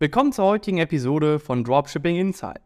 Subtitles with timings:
[0.00, 2.62] Willkommen zur heutigen Episode von Dropshipping Insights.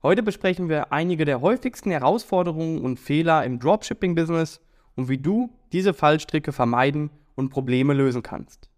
[0.00, 4.60] Heute besprechen wir einige der häufigsten Herausforderungen und Fehler im Dropshipping-Business
[4.94, 8.70] und wie du diese Fallstricke vermeiden und Probleme lösen kannst.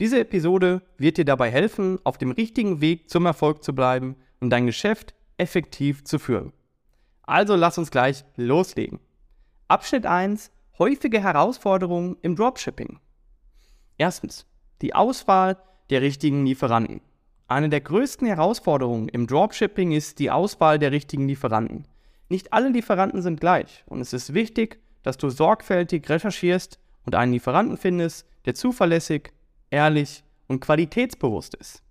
[0.00, 4.50] Diese Episode wird dir dabei helfen, auf dem richtigen Weg zum Erfolg zu bleiben und
[4.50, 6.52] dein Geschäft effektiv zu führen.
[7.22, 9.00] Also lass uns gleich loslegen.
[9.66, 10.50] Abschnitt 1.
[10.78, 13.00] Häufige Herausforderungen im Dropshipping.
[13.96, 14.44] Erstens.
[14.82, 15.56] Die Auswahl
[15.88, 17.00] der richtigen Lieferanten.
[17.48, 21.86] Eine der größten Herausforderungen im Dropshipping ist die Auswahl der richtigen Lieferanten.
[22.28, 27.32] Nicht alle Lieferanten sind gleich und es ist wichtig, dass du sorgfältig recherchierst und einen
[27.32, 29.32] Lieferanten findest, der zuverlässig,
[29.70, 31.84] ehrlich und qualitätsbewusst ist.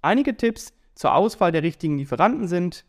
[0.00, 2.84] Einige Tipps zur Auswahl der richtigen Lieferanten sind: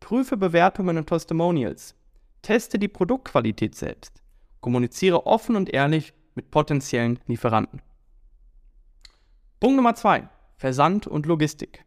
[0.00, 1.94] Prüfe Bewertungen und Testimonials,
[2.42, 4.20] teste die Produktqualität selbst,
[4.60, 7.80] kommuniziere offen und ehrlich mit potenziellen Lieferanten.
[9.60, 10.28] Punkt Nummer 2.
[10.60, 11.86] Versand und Logistik.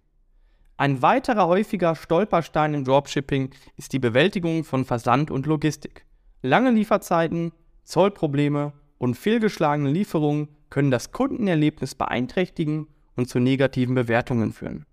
[0.78, 6.08] Ein weiterer häufiger Stolperstein im Dropshipping ist die Bewältigung von Versand und Logistik.
[6.42, 7.52] Lange Lieferzeiten,
[7.84, 14.88] Zollprobleme und fehlgeschlagene Lieferungen können das Kundenerlebnis beeinträchtigen und zu negativen Bewertungen führen.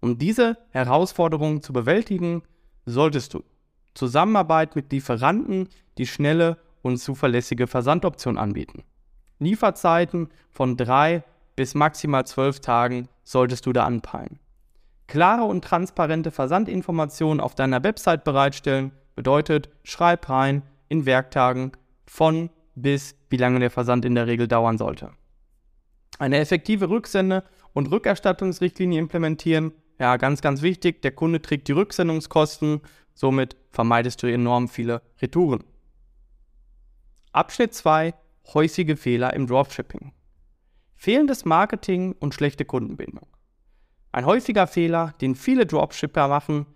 [0.00, 2.44] Um diese Herausforderungen zu bewältigen,
[2.86, 3.42] solltest du
[3.92, 8.84] Zusammenarbeit mit Lieferanten, die schnelle und zuverlässige Versandoptionen anbieten.
[9.40, 11.24] Lieferzeiten von drei
[11.60, 14.38] bis maximal zwölf Tagen solltest du da anpeilen.
[15.08, 21.72] Klare und transparente Versandinformationen auf deiner Website bereitstellen bedeutet, schreib rein in Werktagen
[22.06, 25.10] von bis wie lange der Versand in der Regel dauern sollte.
[26.18, 27.44] Eine effektive Rücksende-
[27.74, 29.72] und Rückerstattungsrichtlinie implementieren.
[29.98, 31.02] Ja, ganz, ganz wichtig.
[31.02, 32.80] Der Kunde trägt die Rücksendungskosten.
[33.12, 35.62] Somit vermeidest du enorm viele Retouren.
[37.32, 38.14] Abschnitt 2.
[38.54, 40.14] Häusige Fehler im Dropshipping.
[41.02, 43.26] Fehlendes Marketing und schlechte Kundenbindung.
[44.12, 46.66] Ein häufiger Fehler, den viele Dropshipper machen,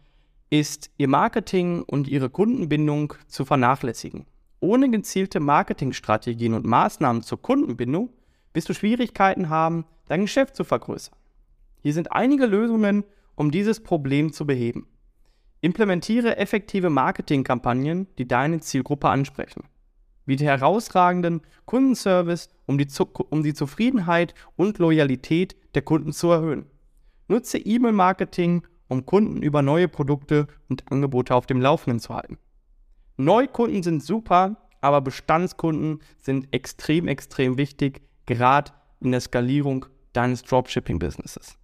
[0.48, 4.24] ist, ihr Marketing und ihre Kundenbindung zu vernachlässigen.
[4.60, 8.14] Ohne gezielte Marketingstrategien und Maßnahmen zur Kundenbindung
[8.54, 11.14] wirst du Schwierigkeiten haben, dein Geschäft zu vergrößern.
[11.82, 13.04] Hier sind einige Lösungen,
[13.34, 14.86] um dieses Problem zu beheben.
[15.60, 19.64] Implementiere effektive Marketingkampagnen, die deine Zielgruppe ansprechen
[20.26, 22.88] biete herausragenden Kundenservice, um die,
[23.30, 26.66] um die Zufriedenheit und Loyalität der Kunden zu erhöhen.
[27.28, 32.38] Nutze E-Mail-Marketing, um Kunden über neue Produkte und Angebote auf dem Laufenden zu halten.
[33.16, 41.56] Neukunden sind super, aber Bestandskunden sind extrem, extrem wichtig, gerade in der Skalierung deines Dropshipping-Businesses.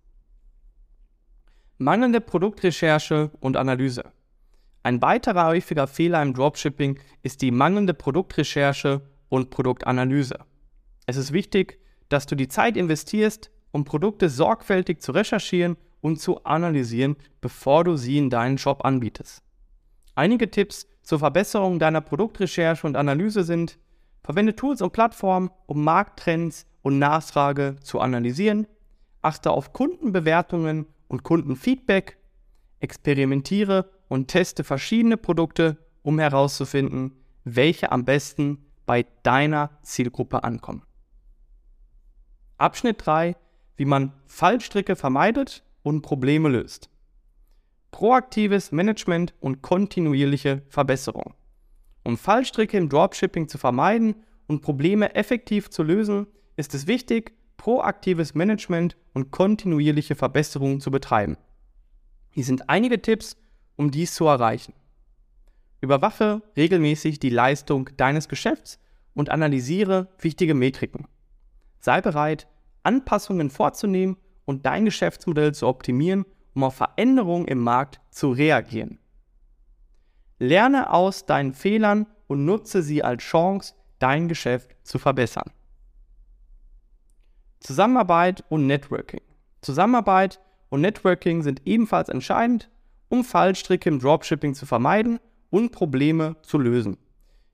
[1.78, 4.04] Mangelnde Produktrecherche und Analyse.
[4.82, 10.38] Ein weiterer häufiger Fehler im Dropshipping ist die mangelnde Produktrecherche und Produktanalyse.
[11.06, 16.44] Es ist wichtig, dass du die Zeit investierst, um Produkte sorgfältig zu recherchieren und zu
[16.44, 19.42] analysieren, bevor du sie in deinen Shop anbietest.
[20.14, 23.78] Einige Tipps zur Verbesserung deiner Produktrecherche und Analyse sind,
[24.22, 28.66] verwende Tools und Plattformen, um Markttrends und Nachfrage zu analysieren,
[29.20, 32.16] achte auf Kundenbewertungen und Kundenfeedback,
[32.80, 37.12] experimentiere und teste verschiedene Produkte, um herauszufinden,
[37.44, 40.82] welche am besten bei deiner Zielgruppe ankommen.
[42.58, 43.36] Abschnitt 3,
[43.76, 46.90] wie man Fallstricke vermeidet und Probleme löst.
[47.92, 51.34] Proaktives Management und kontinuierliche Verbesserung.
[52.02, 54.16] Um Fallstricke im Dropshipping zu vermeiden
[54.48, 61.36] und Probleme effektiv zu lösen, ist es wichtig, proaktives Management und kontinuierliche Verbesserungen zu betreiben.
[62.30, 63.36] Hier sind einige Tipps,
[63.80, 64.74] um dies zu erreichen.
[65.80, 68.78] Überwache regelmäßig die Leistung deines Geschäfts
[69.14, 71.08] und analysiere wichtige Metriken.
[71.78, 72.46] Sei bereit,
[72.82, 78.98] Anpassungen vorzunehmen und dein Geschäftsmodell zu optimieren, um auf Veränderungen im Markt zu reagieren.
[80.38, 85.50] Lerne aus deinen Fehlern und nutze sie als Chance, dein Geschäft zu verbessern.
[87.60, 89.22] Zusammenarbeit und Networking.
[89.62, 92.68] Zusammenarbeit und Networking sind ebenfalls entscheidend,
[93.10, 95.20] um Fallstricke im Dropshipping zu vermeiden
[95.50, 96.96] und Probleme zu lösen.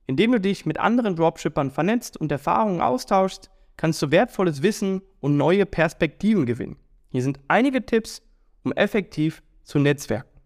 [0.06, 5.36] Indem du dich mit anderen Dropshippern vernetzt und Erfahrungen austauschst, kannst du wertvolles Wissen und
[5.36, 6.76] neue Perspektiven gewinnen.
[7.08, 8.22] Hier sind einige Tipps,
[8.62, 10.40] um effektiv zu netzwerken.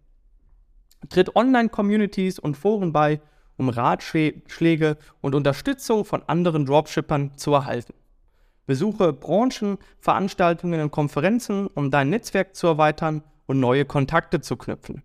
[1.09, 3.21] Tritt Online-Communities und Foren bei,
[3.57, 7.93] um Ratschläge und Unterstützung von anderen Dropshippern zu erhalten.
[8.65, 15.03] Besuche Branchenveranstaltungen und Konferenzen, um dein Netzwerk zu erweitern und neue Kontakte zu knüpfen.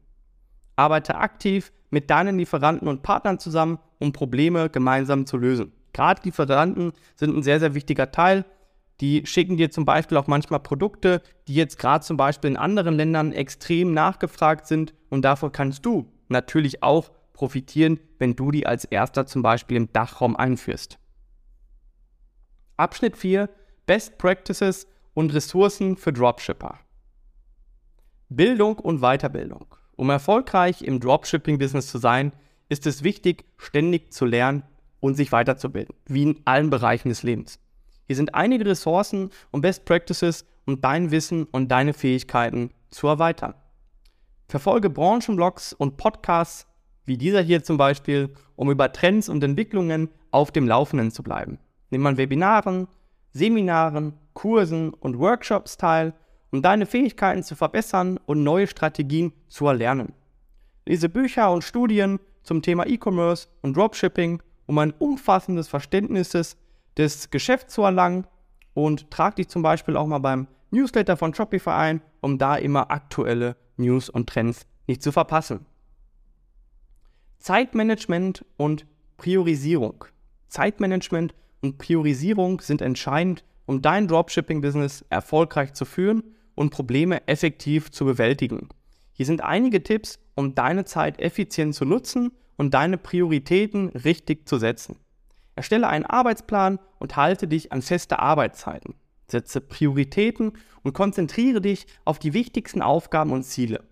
[0.77, 5.73] Arbeite aktiv mit deinen Lieferanten und Partnern zusammen, um Probleme gemeinsam zu lösen.
[5.93, 8.45] Gerade Lieferanten sind ein sehr, sehr wichtiger Teil
[9.01, 12.97] die schicken dir zum Beispiel auch manchmal Produkte, die jetzt gerade zum Beispiel in anderen
[12.97, 18.85] Ländern extrem nachgefragt sind und davon kannst du natürlich auch profitieren, wenn du die als
[18.85, 20.99] erster zum Beispiel im Dachraum einführst.
[22.79, 23.51] Abschnitt 4
[23.85, 26.79] Best Practices und Ressourcen für Dropshipper.
[28.29, 29.67] Bildung und Weiterbildung.
[29.95, 32.33] Um erfolgreich im Dropshipping-Business zu sein,
[32.69, 34.65] ist es wichtig, ständig zu lernen
[35.01, 37.61] und sich weiterzubilden, wie in allen Bereichen des Lebens.
[38.07, 43.55] Hier sind einige Ressourcen und Best Practices, um dein Wissen und deine Fähigkeiten zu erweitern.
[44.49, 46.67] Verfolge Branchenblogs und Podcasts,
[47.05, 51.59] wie dieser hier zum Beispiel, um über Trends und Entwicklungen auf dem Laufenden zu bleiben.
[51.91, 52.89] Nimm an Webinaren,
[53.33, 56.15] Seminaren, Kursen und Workshops teil,
[56.51, 60.13] um deine Fähigkeiten zu verbessern und neue Strategien zu erlernen.
[60.87, 66.31] Lese Bücher und Studien zum Thema E-Commerce und Dropshipping, um ein umfassendes Verständnis
[66.97, 68.27] des Geschäfts zu erlangen
[68.75, 72.91] und trag dich zum Beispiel auch mal beim Newsletter von Shopify ein, um da immer
[72.91, 75.67] aktuelle News und Trends nicht zu verpassen.
[77.39, 80.05] Zeitmanagement und Priorisierung.
[80.49, 86.23] Zeitmanagement und Priorisierung sind entscheidend, um dein Dropshipping-Business erfolgreich zu führen
[86.55, 88.69] und Probleme effektiv zu bewältigen.
[89.13, 94.59] Hier sind einige Tipps, um deine Zeit effizient zu nutzen und deine Prioritäten richtig zu
[94.59, 94.97] setzen.
[95.55, 98.95] Erstelle einen Arbeitsplan und halte dich an feste Arbeitszeiten.
[99.29, 100.53] Setze Prioritäten
[100.83, 103.85] und konzentriere dich auf die wichtigsten Aufgaben und Ziele.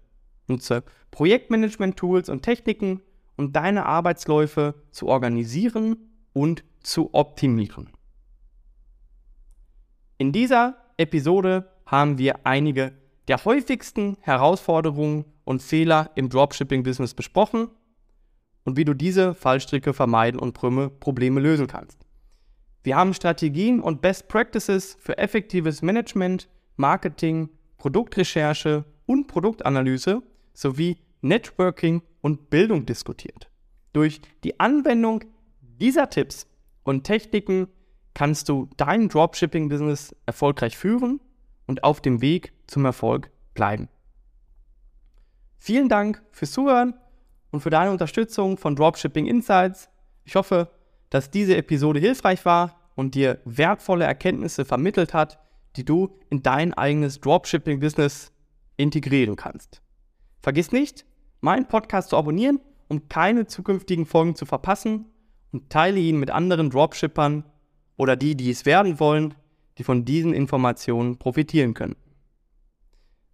[0.46, 3.00] Nutze Projektmanagement-Tools und Techniken,
[3.36, 5.96] um deine Arbeitsläufe zu organisieren
[6.32, 7.90] und zu optimieren.
[10.16, 12.92] In dieser Episode haben wir einige
[13.26, 17.68] der häufigsten Herausforderungen und Fehler im Dropshipping-Business besprochen
[18.64, 21.98] und wie du diese Fallstricke vermeiden und Probleme lösen kannst.
[22.84, 30.22] Wir haben Strategien und Best Practices für effektives Management, Marketing, Produktrecherche und Produktanalyse
[30.52, 33.50] sowie Networking und Bildung diskutiert.
[33.92, 35.24] Durch die Anwendung
[35.60, 36.46] dieser Tipps
[36.84, 37.68] und Techniken
[38.14, 41.20] kannst du dein Dropshipping-Business erfolgreich führen
[41.66, 43.88] und auf dem Weg zum Erfolg bleiben.
[45.58, 46.94] Vielen Dank fürs Zuhören
[47.50, 49.88] und für deine Unterstützung von Dropshipping Insights.
[50.24, 50.70] Ich hoffe,
[51.10, 55.38] dass diese Episode hilfreich war und dir wertvolle Erkenntnisse vermittelt hat,
[55.76, 58.32] die du in dein eigenes Dropshipping-Business
[58.76, 59.82] integrieren kannst.
[60.40, 61.04] Vergiss nicht,
[61.40, 65.06] meinen Podcast zu abonnieren, um keine zukünftigen Folgen zu verpassen
[65.52, 67.44] und teile ihn mit anderen Dropshippern
[67.96, 69.34] oder die, die es werden wollen,
[69.78, 71.96] die von diesen Informationen profitieren können.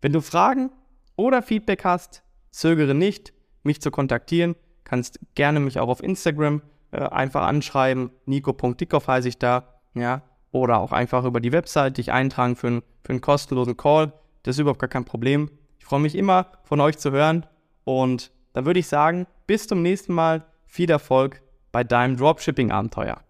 [0.01, 0.71] Wenn du Fragen
[1.17, 4.57] oder Feedback hast, zögere nicht, mich zu kontaktieren.
[4.85, 8.11] Kannst gerne mich auch auf Instagram äh, einfach anschreiben.
[8.27, 9.81] Nico.dickhoff heiße ich da.
[9.95, 10.23] Ja,
[10.53, 14.12] oder auch einfach über die Website dich eintragen für, ein, für einen kostenlosen Call.
[14.43, 15.51] Das ist überhaupt gar kein Problem.
[15.79, 17.47] Ich freue mich immer, von euch zu hören.
[17.85, 20.47] Und dann würde ich sagen, bis zum nächsten Mal.
[20.67, 21.43] Viel Erfolg
[21.73, 23.21] bei deinem Dropshipping-Abenteuer.